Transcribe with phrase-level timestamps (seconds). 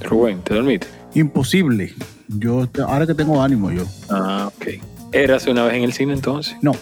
[0.00, 0.86] Rubén, ¿te dormiste?
[1.14, 1.94] Imposible.
[2.28, 3.84] Yo ahora que tengo ánimo yo.
[4.10, 4.66] Ah, ok.
[5.12, 6.56] ¿Eras una vez en el cine entonces?
[6.62, 6.72] No,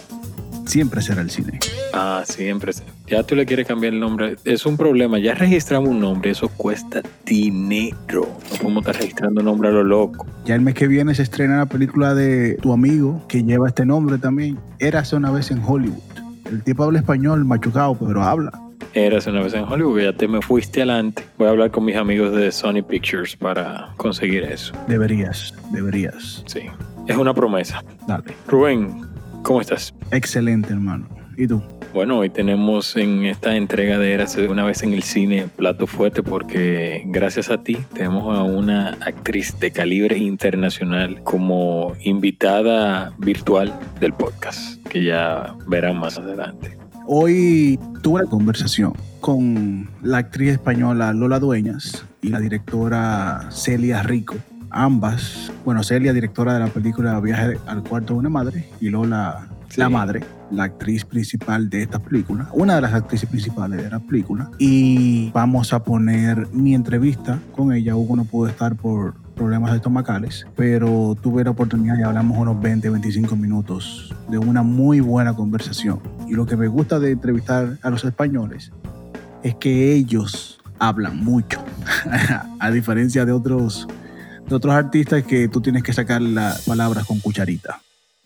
[0.65, 1.59] siempre será el cine.
[1.93, 2.71] Ah, siempre.
[3.11, 4.37] Ya tú le quieres cambiar el nombre.
[4.45, 5.19] Es un problema.
[5.19, 6.31] Ya registramos un nombre.
[6.31, 8.25] Eso cuesta dinero.
[8.49, 10.25] No podemos estar registrando nombre a lo loco.
[10.45, 13.85] Ya el mes que viene se estrena la película de tu amigo que lleva este
[13.85, 14.57] nombre también.
[14.79, 15.99] Érase una vez en Hollywood.
[16.45, 18.49] El tipo habla español machucado, pero habla.
[18.93, 21.25] Eras una vez en Hollywood, ya te me fuiste adelante.
[21.37, 24.73] Voy a hablar con mis amigos de Sony Pictures para conseguir eso.
[24.87, 26.43] Deberías, deberías.
[26.47, 26.61] Sí,
[27.07, 27.83] es una promesa.
[28.07, 28.35] Dale.
[28.47, 29.05] Rubén,
[29.43, 29.93] ¿cómo estás?
[30.11, 31.07] Excelente, hermano.
[31.37, 31.61] ¿Y tú?
[31.93, 36.23] Bueno, hoy tenemos en esta entrega de Eras una vez en el cine plato fuerte
[36.23, 44.13] porque gracias a ti tenemos a una actriz de calibre internacional como invitada virtual del
[44.13, 46.77] podcast, que ya verán más adelante.
[47.07, 54.35] Hoy tuve la conversación con la actriz española Lola Dueñas y la directora Celia Rico.
[54.69, 59.49] Ambas, bueno, Celia, directora de la película Viaje al cuarto de una madre, y Lola,
[59.71, 59.79] Sí.
[59.79, 63.99] la madre, la actriz principal de esta película, una de las actrices principales de la
[63.99, 64.51] película.
[64.59, 67.95] Y vamos a poner mi entrevista con ella.
[67.95, 72.89] Hugo no pudo estar por problemas estomacales, pero tuve la oportunidad y hablamos unos 20,
[72.89, 75.99] 25 minutos de una muy buena conversación.
[76.27, 78.71] Y lo que me gusta de entrevistar a los españoles
[79.43, 81.63] es que ellos hablan mucho,
[82.59, 83.87] a diferencia de otros,
[84.47, 87.81] de otros artistas que tú tienes que sacar las palabras con cucharita,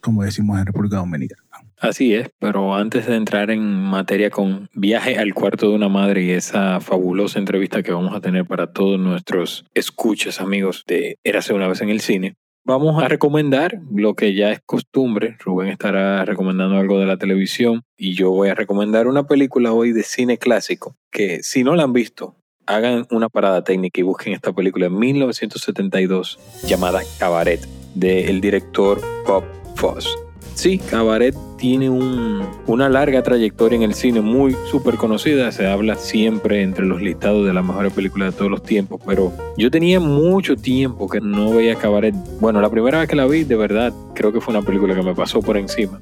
[0.06, 1.42] como decimos en República Dominicana.
[1.80, 6.24] Así es, pero antes de entrar en materia con Viaje al cuarto de una madre
[6.24, 11.54] y esa fabulosa entrevista que vamos a tener para todos nuestros escuchas amigos de Érase
[11.54, 15.38] una vez en el cine, vamos a recomendar lo que ya es costumbre.
[15.40, 19.92] Rubén estará recomendando algo de la televisión y yo voy a recomendar una película hoy
[19.92, 22.36] de cine clásico que si no la han visto,
[22.68, 27.62] hagan una parada técnica y busquen esta película en 1972 llamada Cabaret
[27.96, 30.10] del director Bob Fosse.
[30.54, 35.52] Sí, Cabaret tiene un- una larga trayectoria en el cine muy súper conocida.
[35.52, 39.02] Se habla siempre entre los listados de las mejores películas de todos los tiempos.
[39.06, 42.16] Pero yo tenía mucho tiempo que no veía Cabaret.
[42.40, 45.02] Bueno, la primera vez que la vi, de verdad, creo que fue una película que
[45.04, 46.00] me pasó por encima.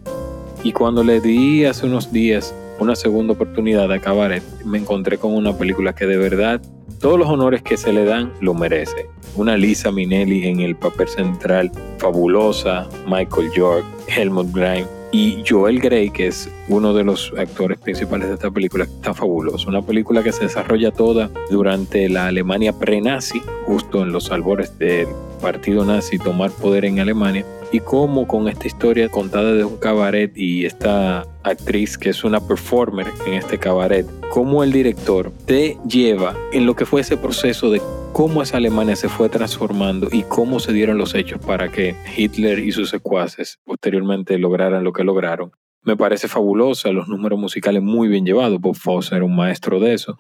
[0.63, 5.33] Y cuando le di hace unos días una segunda oportunidad a Cabaret, me encontré con
[5.33, 6.61] una película que de verdad
[6.99, 9.09] todos los honores que se le dan lo merece.
[9.35, 16.09] Una Lisa Minnelli en el papel central, fabulosa, Michael York, Helmut Grime y Joel Grey,
[16.09, 19.69] que es uno de los actores principales de esta película, está fabuloso.
[19.69, 25.07] Una película que se desarrolla toda durante la Alemania pre-nazi, justo en los albores del
[25.41, 30.31] partido nazi tomar poder en Alemania y cómo con esta historia contada de un cabaret
[30.37, 36.35] y esta actriz que es una performer en este cabaret, cómo el director te lleva
[36.51, 37.81] en lo que fue ese proceso de
[38.13, 42.59] cómo esa Alemania se fue transformando y cómo se dieron los hechos para que Hitler
[42.59, 45.51] y sus secuaces posteriormente lograran lo que lograron.
[45.81, 49.93] Me parece fabulosa, los números musicales muy bien llevados, Bob Fosse era un maestro de
[49.93, 50.17] eso.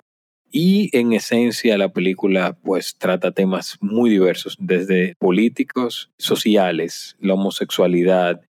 [0.51, 8.41] Y en esencia la película pues trata temas muy diversos, desde políticos, sociales, la homosexualidad.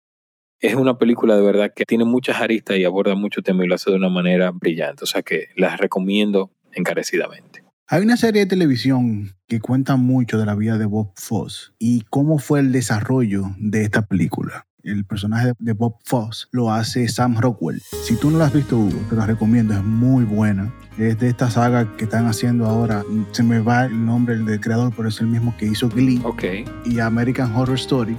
[0.64, 3.74] Es una película de verdad que tiene muchas aristas y aborda mucho tema y lo
[3.74, 5.04] hace de una manera brillante.
[5.04, 7.62] O sea que las recomiendo encarecidamente.
[7.86, 12.06] Hay una serie de televisión que cuenta mucho de la vida de Bob Fosse y
[12.08, 14.66] cómo fue el desarrollo de esta película.
[14.82, 17.82] El personaje de Bob Fosse lo hace Sam Rockwell.
[18.02, 20.72] Si tú no lo has visto, Hugo, te lo recomiendo, es muy buena.
[20.96, 23.04] Es de esta saga que están haciendo ahora.
[23.32, 26.44] Se me va el nombre del creador, pero es el mismo que hizo Glee Ok,
[26.86, 28.16] y American Horror Story,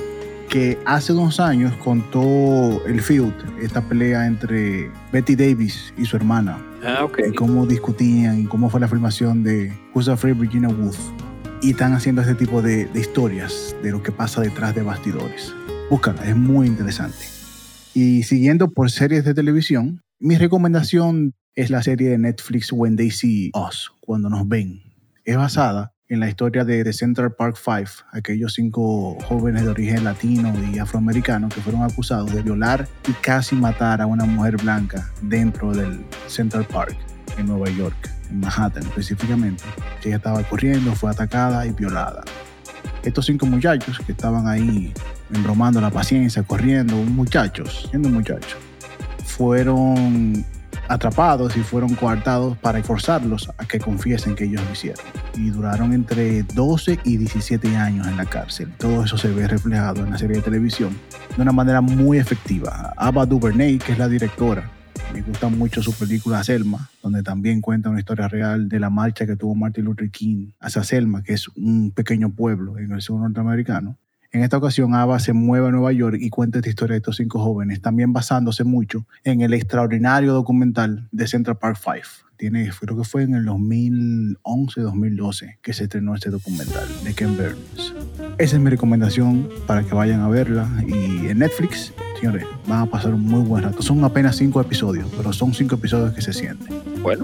[0.50, 6.58] que hace dos años contó el Field, esta pelea entre Betty Davis y su hermana,
[6.84, 7.20] ah, ok.
[7.30, 10.98] y cómo discutían y cómo fue la filmación de Who's Afraid Virginia Woolf.
[11.62, 15.54] Y están haciendo este tipo de, de historias de lo que pasa detrás de bastidores.
[15.90, 17.26] Búscala, es muy interesante.
[17.94, 23.10] Y siguiendo por series de televisión, mi recomendación es la serie de Netflix When They
[23.10, 24.82] See Us, cuando nos ven.
[25.24, 30.04] Es basada en la historia de The Central Park Five, aquellos cinco jóvenes de origen
[30.04, 35.10] latino y afroamericano que fueron acusados de violar y casi matar a una mujer blanca
[35.24, 36.96] dentro del Central Park
[37.38, 37.96] en Nueva York,
[38.30, 39.64] en Manhattan específicamente.
[40.04, 42.24] Ella estaba corriendo, fue atacada y violada.
[43.04, 44.94] Estos cinco muchachos que estaban ahí
[45.34, 48.58] embromando la paciencia, corriendo, muchachos, siendo muchachos,
[49.24, 50.46] fueron
[50.88, 55.04] atrapados y fueron coartados para forzarlos a que confiesen que ellos lo hicieron.
[55.36, 58.72] Y duraron entre 12 y 17 años en la cárcel.
[58.78, 60.98] Todo eso se ve reflejado en la serie de televisión
[61.36, 62.94] de una manera muy efectiva.
[62.98, 64.72] Ava DuVernay, que es la directora,
[65.14, 69.26] me gusta mucho su película Selma, donde también cuenta una historia real de la marcha
[69.26, 73.20] que tuvo Martin Luther King hacia Selma, que es un pequeño pueblo en el sur
[73.22, 73.98] norteamericano.
[74.36, 77.16] En esta ocasión, Ava se mueve a Nueva York y cuenta esta historia de estos
[77.16, 82.04] cinco jóvenes, también basándose mucho en el extraordinario documental de Central Park Five.
[82.36, 87.94] Tiene, creo que fue en el 2011-2012 que se estrenó este documental de Ken Burns.
[88.38, 90.70] Esa es mi recomendación para que vayan a verla.
[90.86, 93.82] Y en Netflix, señores, van a pasar un muy buen rato.
[93.82, 96.76] Son apenas cinco episodios, pero son cinco episodios que se sienten.
[97.02, 97.24] Bueno,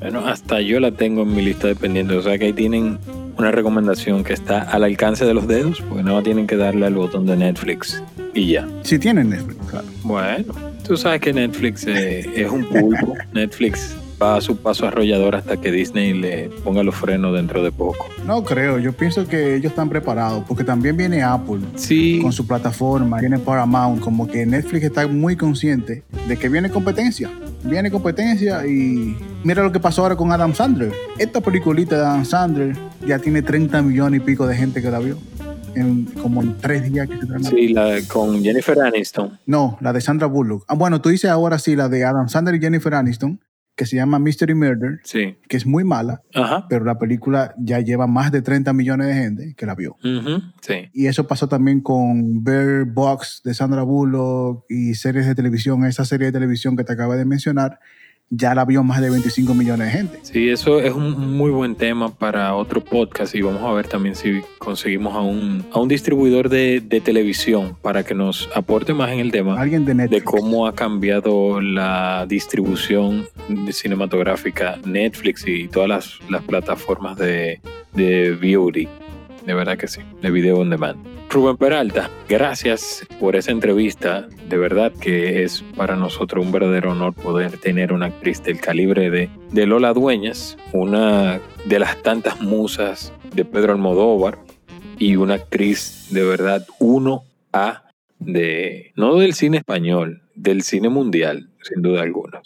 [0.00, 2.18] bueno, hasta yo la tengo en mi lista de pendientes.
[2.18, 2.98] O sea que ahí tienen
[3.42, 6.94] una recomendación que está al alcance de los dedos, porque no tienen que darle al
[6.94, 8.02] botón de Netflix
[8.34, 8.68] y ya.
[8.82, 9.86] Si tienen Netflix, claro.
[10.04, 10.54] Bueno,
[10.86, 13.14] tú sabes que Netflix eh, es un pulpo.
[13.32, 17.72] Netflix va a su paso arrollador hasta que Disney le ponga los frenos dentro de
[17.72, 18.06] poco.
[18.24, 22.46] No creo, yo pienso que ellos están preparados, porque también viene Apple Sí, con su
[22.46, 27.30] plataforma, viene Paramount, como que Netflix está muy consciente de que viene competencia.
[27.64, 30.92] Viene competencia y mira lo que pasó ahora con Adam Sandler.
[31.18, 32.76] Esta peliculita de Adam Sandler
[33.06, 35.18] ya tiene 30 millones y pico de gente que la vio.
[35.74, 39.38] En, como en tres días que se sí, la, con Jennifer Aniston.
[39.46, 40.66] No, la de Sandra Bullock.
[40.68, 43.40] Ah, bueno, tú dices ahora sí la de Adam Sandler y Jennifer Aniston,
[43.74, 45.38] que se llama Mystery Murder, Sí.
[45.48, 46.66] que es muy mala, Ajá.
[46.68, 49.96] pero la película ya lleva más de 30 millones de gente que la vio.
[50.60, 50.90] Sí.
[50.92, 55.84] Y eso pasó también con Bear Box de Sandra Bullock y series de televisión.
[55.86, 57.78] Esa serie de televisión que te acabo de mencionar,
[58.34, 60.18] ya la vio más de 25 millones de gente.
[60.22, 64.16] Sí, eso es un muy buen tema para otro podcast y vamos a ver también
[64.16, 69.10] si conseguimos a un, a un distribuidor de, de televisión para que nos aporte más
[69.10, 70.20] en el tema Alguien de Netflix.
[70.20, 73.26] de cómo ha cambiado la distribución
[73.70, 77.60] cinematográfica Netflix y todas las, las plataformas de,
[77.92, 78.88] de beauty.
[79.46, 80.96] De verdad que sí, de video on demand.
[81.30, 84.28] Rubén Peralta, gracias por esa entrevista.
[84.48, 89.10] De verdad que es para nosotros un verdadero honor poder tener una actriz del calibre
[89.10, 94.38] de, de Lola Dueñas, una de las tantas musas de Pedro Almodóvar
[94.98, 97.82] y una actriz de verdad 1A
[98.18, 102.40] de, no del cine español, del cine mundial, sin duda alguna.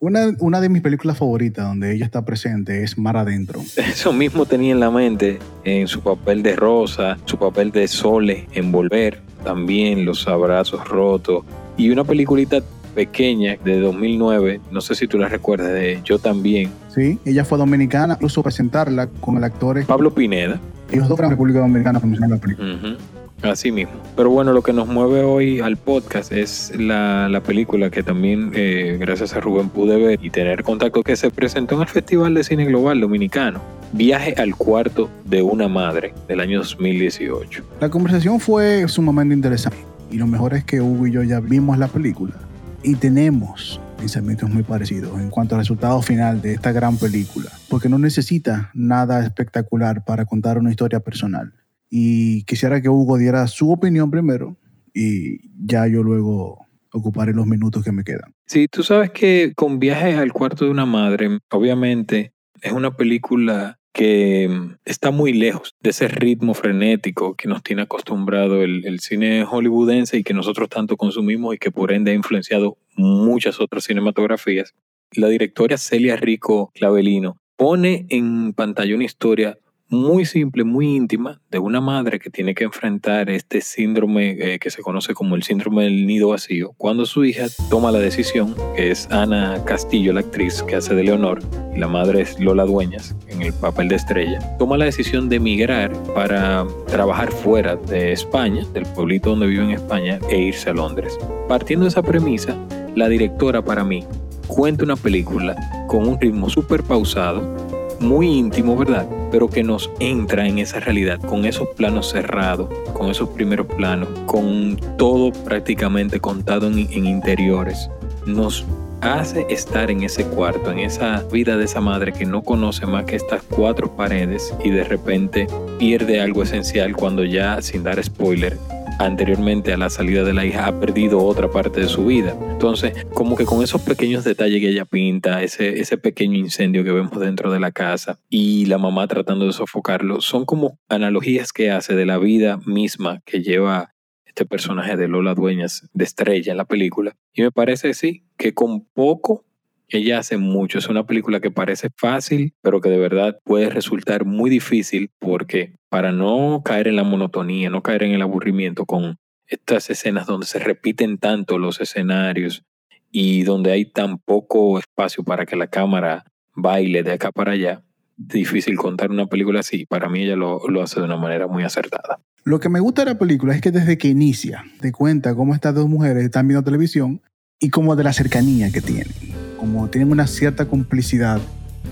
[0.00, 3.60] Una, una de mis películas favoritas donde ella está presente es Mar Adentro.
[3.76, 8.46] Eso mismo tenía en la mente en su papel de Rosa, su papel de Sole
[8.52, 11.44] en Volver, también Los Abrazos Rotos
[11.76, 12.60] y una peliculita
[12.94, 17.58] pequeña de 2009, no sé si tú la recuerdas, de Yo también, Sí, ella fue
[17.58, 19.84] dominicana, incluso presentarla con el actor.
[19.84, 20.60] Pablo Pineda.
[20.90, 22.96] Ellos dos fueron República Dominicana la película.
[23.42, 23.94] Así mismo.
[24.16, 28.50] Pero bueno, lo que nos mueve hoy al podcast es la, la película que también,
[28.54, 32.34] eh, gracias a Rubén, pude ver y tener contacto que se presentó en el Festival
[32.34, 33.60] de Cine Global Dominicano.
[33.92, 37.64] Viaje al cuarto de una madre del año 2018.
[37.80, 39.78] La conversación fue sumamente interesante.
[40.10, 42.34] Y lo mejor es que Hugo y yo ya vimos la película
[42.82, 47.88] y tenemos pensamientos muy parecidos en cuanto al resultado final de esta gran película, porque
[47.88, 51.52] no necesita nada espectacular para contar una historia personal.
[51.90, 54.56] Y quisiera que Hugo diera su opinión primero
[54.94, 58.34] y ya yo luego ocuparé los minutos que me quedan.
[58.46, 63.78] Sí, tú sabes que con Viaje al cuarto de una madre, obviamente es una película
[63.92, 69.00] que mm, está muy lejos de ese ritmo frenético que nos tiene acostumbrado el, el
[69.00, 73.84] cine hollywoodense y que nosotros tanto consumimos y que por ende ha influenciado muchas otras
[73.84, 74.74] cinematografías.
[75.12, 79.58] La directora Celia Rico Clavelino pone en pantalla una historia
[79.90, 84.70] muy simple, muy íntima, de una madre que tiene que enfrentar este síndrome eh, que
[84.70, 88.90] se conoce como el síndrome del nido vacío, cuando su hija toma la decisión, que
[88.90, 91.40] es Ana Castillo, la actriz que hace de Leonor,
[91.74, 95.36] y la madre es Lola Dueñas, en el papel de estrella, toma la decisión de
[95.36, 100.74] emigrar para trabajar fuera de España, del pueblito donde vive en España, e irse a
[100.74, 101.18] Londres.
[101.48, 102.56] Partiendo de esa premisa,
[102.94, 104.04] la directora para mí
[104.48, 107.67] cuenta una película con un ritmo súper pausado,
[108.00, 109.08] muy íntimo, ¿verdad?
[109.30, 114.08] Pero que nos entra en esa realidad, con esos planos cerrados, con esos primeros planos,
[114.26, 117.90] con todo prácticamente contado en, en interiores.
[118.26, 118.64] Nos
[119.00, 123.04] hace estar en ese cuarto, en esa vida de esa madre que no conoce más
[123.04, 125.46] que estas cuatro paredes y de repente
[125.78, 128.58] pierde algo esencial cuando ya, sin dar spoiler,
[128.98, 132.36] anteriormente a la salida de la hija ha perdido otra parte de su vida.
[132.50, 136.92] Entonces, como que con esos pequeños detalles que ella pinta, ese, ese pequeño incendio que
[136.92, 141.70] vemos dentro de la casa y la mamá tratando de sofocarlo, son como analogías que
[141.70, 146.58] hace de la vida misma que lleva este personaje de Lola Dueñas de estrella en
[146.58, 147.16] la película.
[147.32, 149.44] Y me parece, sí, que con poco
[149.88, 150.78] ella hace mucho.
[150.78, 155.74] Es una película que parece fácil, pero que de verdad puede resultar muy difícil porque
[155.88, 159.16] para no caer en la monotonía, no caer en el aburrimiento con
[159.46, 162.64] estas escenas donde se repiten tanto los escenarios
[163.10, 167.82] y donde hay tan poco espacio para que la cámara baile de acá para allá,
[168.16, 169.86] difícil contar una película así.
[169.86, 172.20] Para mí ella lo, lo hace de una manera muy acertada.
[172.44, 175.54] Lo que me gusta de la película es que desde que inicia te cuenta cómo
[175.54, 177.22] estas dos mujeres están viendo televisión
[177.60, 179.12] y como de la cercanía que tienen,
[179.58, 181.40] como tienen una cierta complicidad,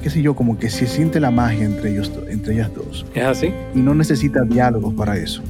[0.03, 3.05] qué sé yo, como que se siente la magia entre, ellos, entre ellas dos.
[3.15, 3.53] ¿Es así?
[3.75, 5.43] Y no necesita diálogos para eso.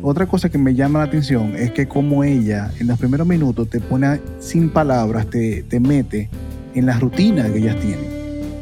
[0.00, 3.68] Otra cosa que me llama la atención es que como ella en los primeros minutos
[3.68, 6.28] te pone sin palabras, te, te mete
[6.74, 8.06] en la rutina que ellas tienen.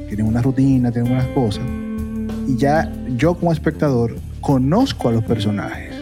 [0.08, 1.64] Tienen una rutina, tienen unas cosas.
[2.48, 5.96] Y ya yo como espectador conozco a los personajes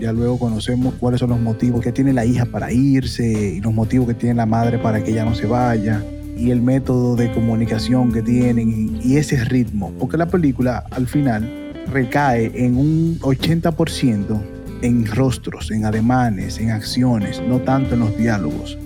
[0.00, 3.74] ya luego conocemos cuáles son los motivos que tiene la hija para irse y los
[3.74, 6.02] motivos que tiene la madre para que ella no se vaya
[6.36, 9.92] y el método de comunicación que tienen y, ese ritmo.
[9.98, 14.40] Porque la película al final recae en un 80%
[14.82, 18.78] en rostros, en ademanes, en acciones, no tanto en los diálogos.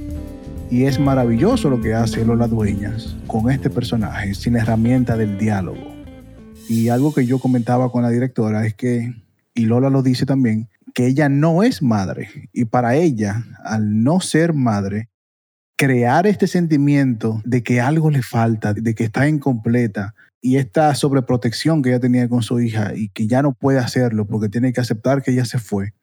[0.70, 5.38] Y es maravilloso lo que hace Lola Dueñas con este personaje, sin la herramienta del
[5.38, 5.94] diálogo.
[6.68, 9.14] Y algo que yo comentaba con la directora es que,
[9.54, 12.48] y Lola lo dice también, que ella no es madre.
[12.52, 15.10] Y para ella, al no ser madre,
[15.76, 21.82] crear este sentimiento de que algo le falta, de que está incompleta y esta sobreprotección
[21.82, 24.80] que ella tenía con su hija y que ya no puede hacerlo porque tiene que
[24.80, 25.94] aceptar que ella se fue,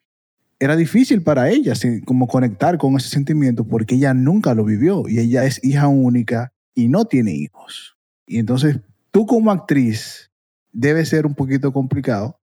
[0.61, 1.73] era difícil para ella
[2.05, 6.53] como conectar con ese sentimiento porque ella nunca lo vivió y ella es hija única
[6.75, 7.97] y no tiene hijos.
[8.27, 10.31] Y entonces tú como actriz
[10.71, 12.39] debe ser un poquito complicado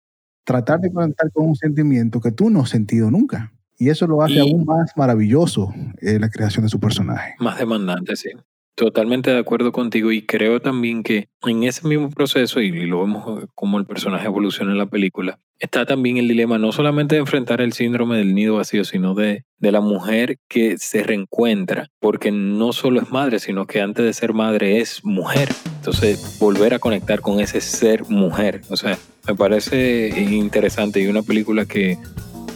[0.45, 3.53] tratar de conectar con un sentimiento que tú no has sentido nunca.
[3.83, 7.35] Y eso lo hace aún más maravilloso eh, la creación de su personaje.
[7.41, 8.29] Más demandante, sí.
[8.77, 13.49] Totalmente de acuerdo contigo y creo también que en ese mismo proceso, y lo vemos
[13.57, 17.61] como el personaje evoluciona en la película, está también el dilema no solamente de enfrentar
[17.61, 22.73] el síndrome del nido vacío, sino de, de la mujer que se reencuentra, porque no
[22.73, 25.49] solo es madre, sino que antes de ser madre es mujer.
[25.79, 28.97] Entonces, volver a conectar con ese ser mujer, o sea,
[29.27, 31.99] me parece interesante y una película que,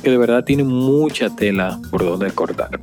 [0.07, 2.79] que de verdad tiene mucha tela por donde cortar.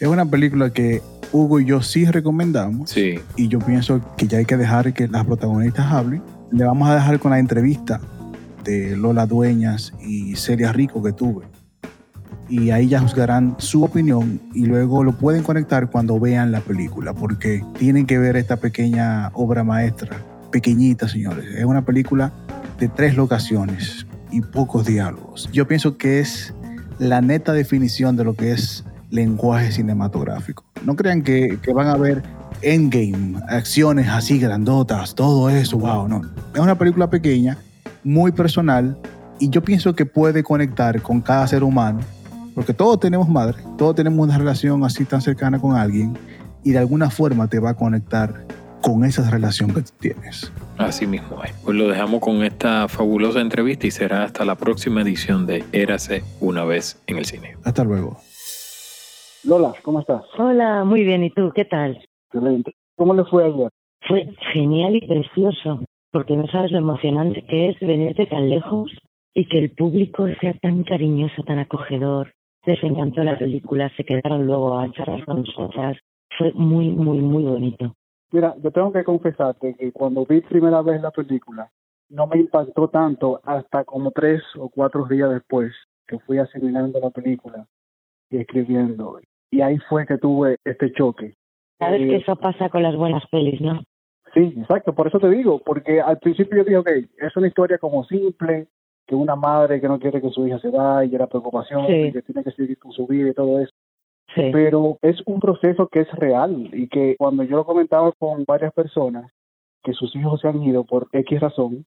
[0.00, 2.88] Es una película que Hugo y yo sí recomendamos.
[2.88, 3.16] Sí.
[3.36, 6.22] Y yo pienso que ya hay que dejar que las protagonistas hablen.
[6.50, 8.00] Le vamos a dejar con la entrevista
[8.64, 11.44] de Lola Dueñas y Celia Rico que tuve.
[12.48, 17.12] Y ahí ya juzgarán su opinión y luego lo pueden conectar cuando vean la película,
[17.12, 20.16] porque tienen que ver esta pequeña obra maestra,
[20.50, 21.44] pequeñita, señores.
[21.58, 22.32] Es una película
[22.78, 24.03] de tres locaciones
[24.34, 25.48] y pocos diálogos.
[25.52, 26.52] Yo pienso que es
[26.98, 30.64] la neta definición de lo que es lenguaje cinematográfico.
[30.84, 32.22] No crean que, van a ver
[32.60, 36.22] endgame, acciones así grandotas, todo eso, wow, no.
[36.52, 37.58] Es una película pequeña,
[38.02, 38.98] muy personal,
[39.38, 42.00] y yo pienso que puede conectar con cada ser humano,
[42.56, 46.18] porque todos tenemos madre, todos tenemos una relación así tan cercana con alguien,
[46.64, 48.46] y de alguna forma te va a conectar
[48.84, 50.52] con esa relación que tienes.
[50.76, 51.52] Así mismo es.
[51.64, 56.22] Pues lo dejamos con esta fabulosa entrevista y será hasta la próxima edición de Érase
[56.38, 57.56] una vez en el cine.
[57.64, 58.18] Hasta luego.
[59.44, 60.22] Lola, ¿cómo estás?
[60.38, 61.24] Hola, muy bien.
[61.24, 61.50] ¿Y tú?
[61.54, 61.98] ¿Qué tal?
[62.26, 62.74] Excelente.
[62.96, 63.70] ¿Cómo le fue ayer?
[64.06, 68.90] Fue genial y precioso, porque no sabes lo emocionante que es venirte tan lejos
[69.32, 72.32] y que el público sea tan cariñoso, tan acogedor.
[72.66, 75.96] Les encantó la película, se quedaron luego a charlar con nosotras.
[76.36, 77.94] Fue muy, muy, muy bonito.
[78.34, 81.70] Mira, yo tengo que confesarte que cuando vi primera vez la película,
[82.08, 85.72] no me impactó tanto hasta como tres o cuatro días después
[86.04, 87.64] que fui asimilando la película
[88.30, 89.20] y escribiendo
[89.52, 91.34] y ahí fue que tuve este choque.
[91.78, 93.84] Sabes que eso pasa con las buenas pelis, ¿no?
[94.34, 96.88] Sí, exacto, por eso te digo, porque al principio yo dije, ok,
[97.18, 98.66] es una historia como simple,
[99.06, 102.22] que una madre que no quiere que su hija se vaya, y la preocupación, que
[102.26, 103.72] tiene que seguir con su vida y todo eso.
[104.34, 104.50] Sí.
[104.52, 108.72] Pero es un proceso que es real y que cuando yo lo comentaba con varias
[108.72, 109.30] personas,
[109.82, 111.84] que sus hijos se han ido por X razón,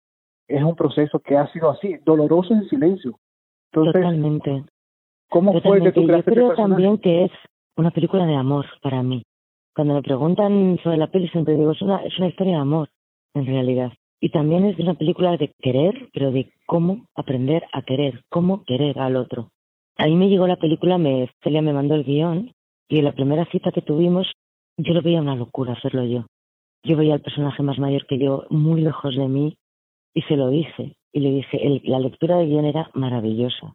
[0.47, 3.19] es un proceso que ha sido así, doloroso en silencio.
[3.71, 4.63] Totalmente.
[5.29, 7.31] ¿Cómo fue que tú Yo creo también que es
[7.75, 9.23] una película de amor para mí.
[9.75, 12.89] Cuando me preguntan sobre la peli siempre digo, es una, es una historia de amor,
[13.33, 13.91] en realidad.
[14.19, 18.97] Y también es una película de querer, pero de cómo aprender a querer, cómo querer
[18.99, 19.51] al otro.
[19.97, 22.53] Ahí me llegó la película, me, Celia me mandó el guion,
[22.87, 24.31] y en la primera cita que tuvimos,
[24.77, 26.25] yo lo veía una locura hacerlo yo.
[26.83, 29.57] Yo veía al personaje más mayor que yo muy lejos de mí,
[30.13, 30.95] y se lo dije.
[31.11, 33.73] Y le dije, el, la lectura de guion era maravillosa.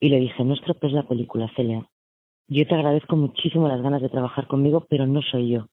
[0.00, 1.86] Y le dije, no estropees la película, Celia.
[2.48, 5.66] Yo te agradezco muchísimo las ganas de trabajar conmigo, pero no soy yo.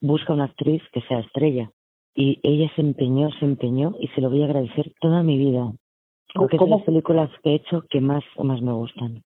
[0.00, 1.70] busca una actriz que sea estrella.
[2.14, 5.72] Y ella se empeñó, se empeñó y se lo voy a agradecer toda mi vida.
[6.34, 9.22] Porque es de las películas que he hecho que más, más me gustan.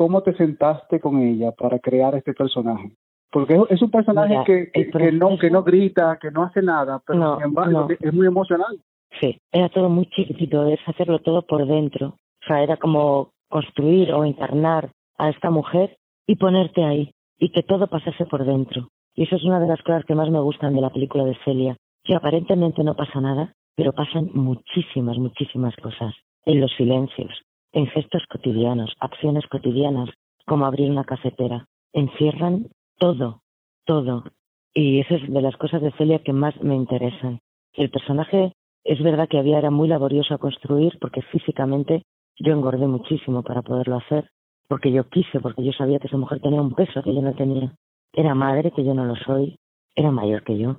[0.00, 2.90] ¿Cómo te sentaste con ella para crear este personaje?
[3.30, 7.36] Porque es un personaje que, que, no, que no grita, que no hace nada, pero
[7.36, 8.80] sin embargo es muy emocional.
[9.20, 12.16] Sí, era todo muy chiquitito, es hacerlo todo por dentro.
[12.16, 17.62] O sea, era como construir o encarnar a esta mujer y ponerte ahí y que
[17.62, 18.88] todo pasase por dentro.
[19.14, 21.36] Y eso es una de las cosas que más me gustan de la película de
[21.44, 26.14] Celia, que aparentemente no pasa nada, pero pasan muchísimas, muchísimas cosas
[26.46, 27.42] en los silencios,
[27.72, 30.10] en gestos cotidianos, acciones cotidianas,
[30.46, 31.66] como abrir una cafetera.
[31.92, 33.40] Encierran todo,
[33.84, 34.24] todo.
[34.74, 37.40] Y esa es de las cosas de Celia que más me interesan.
[37.72, 38.52] El personaje
[38.84, 42.02] es verdad que había era muy laborioso a construir porque físicamente
[42.38, 44.30] yo engordé muchísimo para poderlo hacer,
[44.68, 47.34] porque yo quise, porque yo sabía que esa mujer tenía un peso que yo no
[47.34, 47.74] tenía.
[48.12, 49.56] Era madre, que yo no lo soy,
[49.94, 50.76] era mayor que yo.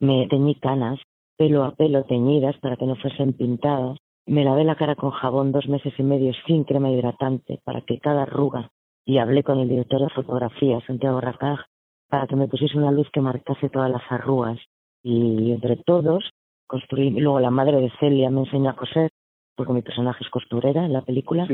[0.00, 1.00] Me teñí canas,
[1.36, 3.98] pelo a pelo teñidas para que no fuesen pintadas.
[4.26, 7.98] Me lavé la cara con jabón dos meses y medio sin crema hidratante para que
[7.98, 8.70] cada arruga.
[9.04, 11.60] Y hablé con el director de fotografía, Santiago Racaj,
[12.08, 14.58] para que me pusiese una luz que marcase todas las arrugas.
[15.02, 16.24] Y entre todos
[16.66, 17.10] construí.
[17.10, 19.10] Luego la madre de Celia me enseñó a coser,
[19.56, 21.46] porque mi personaje es costurera en la película.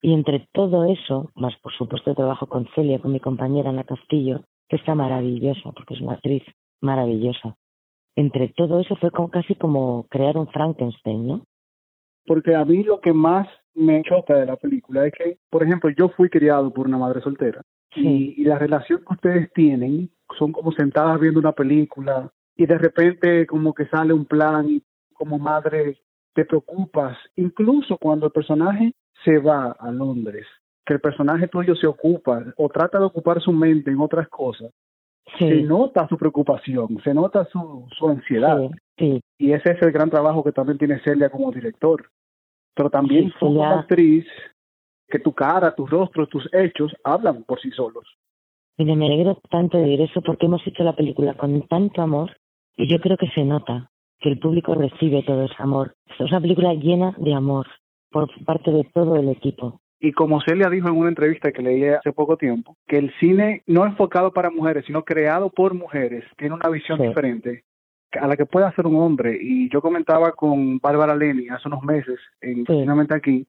[0.00, 4.42] Y entre todo eso, más por supuesto trabajo con Celia, con mi compañera Ana Castillo,
[4.68, 6.42] que está maravillosa, porque es una actriz
[6.80, 7.56] maravillosa.
[8.16, 11.42] Entre todo eso fue como, casi como crear un Frankenstein, ¿no?
[12.28, 15.90] Porque a mí lo que más me choca de la película es que, por ejemplo,
[15.90, 17.62] yo fui criado por una madre soltera.
[17.96, 22.76] Y, y la relación que ustedes tienen son como sentadas viendo una película y de
[22.76, 24.82] repente como que sale un plan y
[25.14, 25.96] como madre
[26.34, 28.92] te preocupas, incluso cuando el personaje
[29.24, 30.46] se va a Londres,
[30.84, 34.70] que el personaje tuyo se ocupa o trata de ocupar su mente en otras cosas,
[35.38, 38.70] se nota su preocupación, se nota su, su ansiedad.
[38.96, 42.08] Y ese es el gran trabajo que también tiene Celia como director.
[42.78, 44.24] Pero también como actriz,
[45.08, 48.04] que tu cara, tu rostro, tus hechos hablan por sí solos.
[48.76, 52.36] Mire, me alegro tanto de eso porque hemos hecho la película con tanto amor
[52.76, 55.96] y yo creo que se nota que el público recibe todo ese amor.
[56.20, 57.66] Es una película llena de amor
[58.12, 59.80] por parte de todo el equipo.
[59.98, 63.64] Y como Celia dijo en una entrevista que leí hace poco tiempo, que el cine
[63.66, 67.64] no enfocado para mujeres, sino creado por mujeres, tiene una visión diferente
[68.12, 69.38] a la que puede hacer un hombre.
[69.40, 72.86] Y yo comentaba con Bárbara Leni hace unos meses, en sí.
[73.10, 73.46] aquí,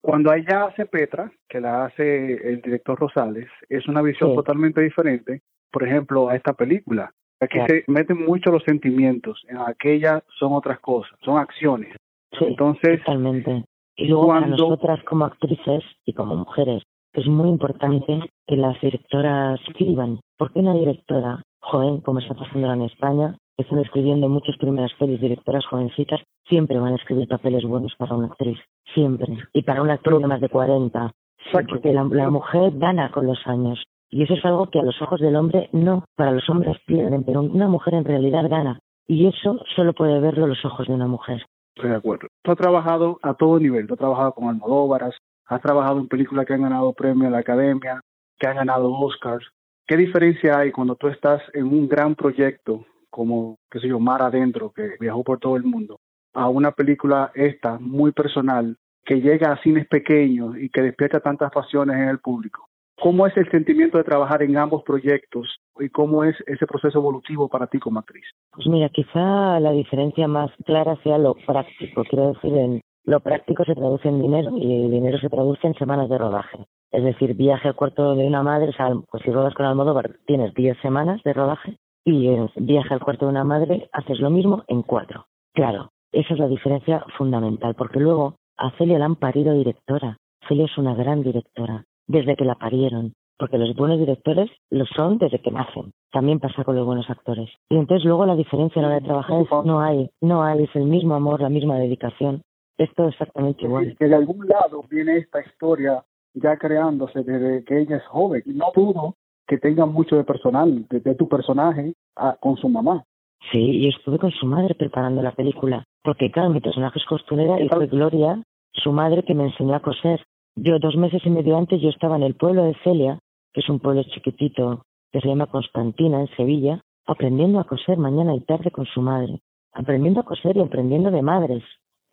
[0.00, 5.42] cuando ella hace Petra, que la hace el director Rosales, es una visión totalmente diferente,
[5.70, 7.12] por ejemplo, a esta película.
[7.40, 11.94] Aquí se meten mucho los sentimientos, en aquellas son otras cosas, son acciones.
[12.32, 13.64] Entonces, totalmente.
[13.96, 19.60] Y luego para nosotras como actrices y como mujeres, es muy importante que las directoras
[19.68, 20.20] escriban.
[20.38, 25.66] Porque una directora joven, como está pasando en España, están escribiendo muchas primeras pelis, directoras
[25.66, 28.58] jovencitas, siempre van a escribir papeles buenos para una actriz.
[28.94, 29.38] Siempre.
[29.52, 31.12] Y para una actriz de más de 40.
[31.52, 33.82] Porque la, la mujer gana con los años.
[34.10, 37.22] Y eso es algo que a los ojos del hombre no, para los hombres pierden,
[37.22, 38.80] pero una mujer en realidad gana.
[39.06, 41.44] Y eso solo puede verlo los ojos de una mujer.
[41.76, 42.28] Estoy de acuerdo.
[42.42, 43.86] Tú has trabajado a todo nivel.
[43.86, 45.12] Tú has trabajado con Almodóvar,
[45.46, 48.00] has trabajado en películas que han ganado premios a la academia,
[48.38, 49.46] que han ganado Oscars.
[49.86, 54.22] ¿Qué diferencia hay cuando tú estás en un gran proyecto como, qué sé yo, Mar
[54.22, 55.98] Adentro, que viajó por todo el mundo,
[56.34, 61.50] a una película esta, muy personal, que llega a cines pequeños y que despierta tantas
[61.52, 62.66] pasiones en el público?
[63.00, 67.48] ¿Cómo es el sentimiento de trabajar en ambos proyectos y cómo es ese proceso evolutivo
[67.48, 68.24] para ti como actriz?
[68.52, 72.04] Pues mira, quizá la diferencia más clara sea lo práctico.
[72.04, 75.74] Quiero decir, en lo práctico se traduce en dinero y el dinero se traduce en
[75.74, 76.66] semanas de rodaje.
[76.92, 78.72] Es decir, viaje al cuarto de una madre,
[79.10, 83.26] pues si rodas con Almodóvar tienes 10 semanas de rodaje y en viaje al cuarto
[83.26, 85.26] de una madre haces lo mismo en cuatro.
[85.54, 90.18] Claro, esa es la diferencia fundamental, porque luego a Celia la han parido directora.
[90.48, 95.18] Celia es una gran directora desde que la parieron, porque los buenos directores lo son
[95.18, 95.92] desde que nacen.
[96.12, 97.50] También pasa con los buenos actores.
[97.68, 100.64] Y entonces luego la diferencia a la hora de trabajar es no hay, no hay,
[100.64, 102.42] es el mismo amor, la misma dedicación.
[102.76, 103.94] Esto es exactamente igual.
[103.98, 108.42] Que de algún lado viene esta historia ya creándose desde que ella es joven.
[108.46, 109.16] Y no dudo
[109.50, 111.94] que tenga mucho de personal, de, tu personaje
[112.38, 113.04] con su mamá.
[113.50, 115.82] Sí, y estuve con su madre preparando la película.
[116.04, 118.40] Porque claro, mi personaje es costurera y fue Gloria,
[118.72, 120.24] su madre, que me enseñó a coser.
[120.54, 123.18] Yo dos meses y medio antes yo estaba en el pueblo de Celia,
[123.52, 128.36] que es un pueblo chiquitito que se llama Constantina, en Sevilla, aprendiendo a coser mañana
[128.36, 129.40] y tarde con su madre,
[129.72, 131.64] aprendiendo a coser y aprendiendo de madres,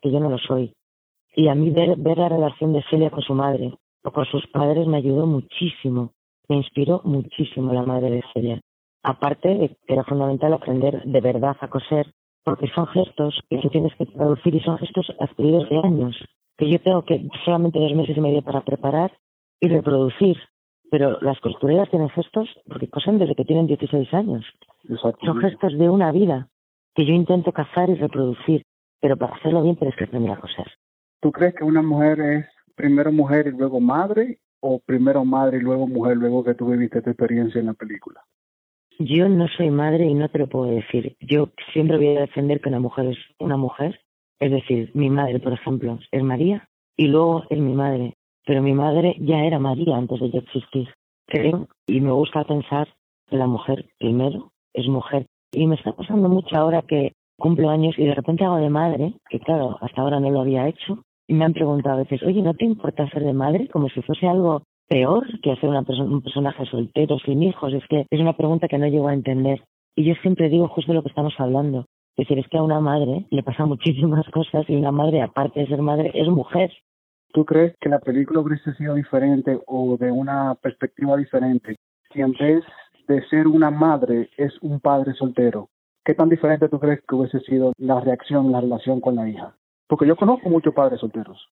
[0.02, 0.72] que yo no lo soy.
[1.36, 4.44] Y a mí ver, ver la relación de Celia con su madre o con sus
[4.48, 6.14] padres me ayudó muchísimo,
[6.48, 8.60] me inspiró muchísimo la madre de Celia.
[9.02, 12.12] Aparte de que era fundamental aprender de verdad a coser,
[12.44, 16.16] porque son gestos que tú tienes que traducir y son gestos adquiridos de años,
[16.56, 19.12] que yo tengo que solamente dos meses y medio para preparar
[19.60, 20.36] y reproducir.
[20.90, 24.46] Pero las costureras tienen gestos porque cosen desde que tienen 16 años.
[25.22, 26.48] Son gestos de una vida
[26.94, 28.64] que yo intento cazar y reproducir,
[29.00, 30.66] pero para hacerlo bien tienes que aprender a coser.
[31.20, 35.60] ¿Tú crees que una mujer es primero mujer y luego madre o primero madre y
[35.60, 38.22] luego mujer luego que tú viviste tu experiencia en la película?
[38.98, 41.16] Yo no soy madre y no te lo puedo decir.
[41.20, 44.00] Yo siempre voy a defender que una mujer es una mujer.
[44.40, 48.14] Es decir, mi madre, por ejemplo, es María y luego es mi madre.
[48.44, 50.88] Pero mi madre ya era María antes de yo existir.
[51.26, 52.88] Creo y me gusta pensar
[53.28, 55.26] que la mujer primero es mujer.
[55.52, 59.14] Y me está pasando mucho ahora que cumplo años y de repente hago de madre,
[59.30, 61.04] que claro, hasta ahora no lo había hecho.
[61.28, 63.68] Y me han preguntado a veces, oye, ¿no te importa ser de madre?
[63.68, 67.74] Como si fuese algo peor que hacer una un personaje soltero, sin hijos.
[67.74, 69.62] Es que es una pregunta que no llego a entender.
[69.94, 71.84] Y yo siempre digo justo lo que estamos hablando.
[72.16, 75.60] Es decir, es que a una madre le pasan muchísimas cosas y una madre, aparte
[75.60, 76.72] de ser madre, es mujer.
[77.32, 81.76] ¿Tú crees que la película hubiese sido diferente o de una perspectiva diferente
[82.10, 82.64] si en vez
[83.06, 85.68] de ser una madre es un padre soltero?
[86.06, 89.57] ¿Qué tan diferente tú crees que hubiese sido la reacción, la relación con la hija?
[89.88, 91.48] Porque yo conozco muchos padres solteros.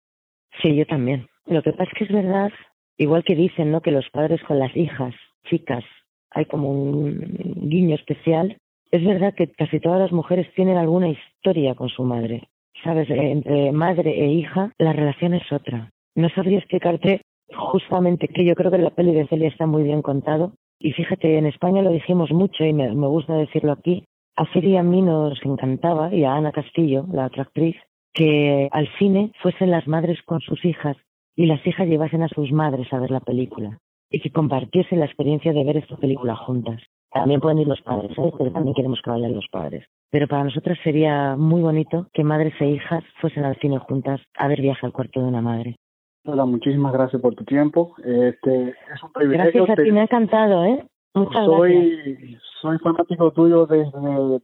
[0.62, 1.26] Sí, yo también.
[1.46, 2.50] Lo que pasa es que es verdad
[2.98, 3.80] Igual que dicen, ¿no?
[3.80, 5.84] Que los padres con las hijas, chicas,
[6.30, 7.20] hay como un
[7.68, 8.56] guiño especial.
[8.90, 12.48] Es verdad que casi todas las mujeres tienen alguna historia con su madre.
[12.82, 13.08] ¿Sabes?
[13.10, 15.90] Eh, entre madre e hija, la relación es otra.
[16.14, 17.22] No sabría explicarte
[17.54, 20.52] justamente que yo creo que la peli de Celia está muy bien contado.
[20.78, 24.04] Y fíjate, en España lo dijimos mucho y me, gusta decirlo aquí.
[24.36, 27.76] A Celia a mí nos encantaba, y a Ana Castillo, la otra actriz,
[28.16, 30.96] que al cine fuesen las madres con sus hijas
[31.36, 33.78] y las hijas llevasen a sus madres a ver la película
[34.10, 36.80] y que compartiesen la experiencia de ver esta película juntas.
[37.12, 38.32] También pueden ir los padres, ¿sabes?
[38.38, 39.84] Pero también queremos que vayan los padres.
[40.10, 44.48] Pero para nosotras sería muy bonito que madres e hijas fuesen al cine juntas a
[44.48, 45.76] ver viaje al cuarto de una madre.
[46.24, 47.94] Hola, muchísimas gracias por tu tiempo.
[47.98, 49.64] Este, es un privilegio.
[49.64, 50.84] Gracias a ti, me ha encantado, ¿eh?
[51.16, 52.42] Muchas soy, gracias.
[52.60, 53.90] Soy fanático tuyo desde,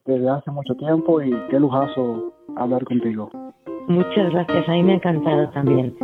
[0.06, 3.30] desde hace mucho tiempo y qué lujazo hablar contigo.
[3.88, 5.94] Muchas gracias, a mí me ha encantado también.